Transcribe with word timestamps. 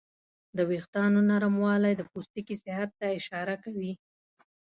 د 0.57 0.59
وېښتیانو 0.69 1.19
نرموالی 1.31 1.93
د 1.97 2.01
پوستکي 2.11 2.55
صحت 2.63 2.89
ته 2.99 3.05
اشاره 3.19 3.55
کوي. 3.63 3.93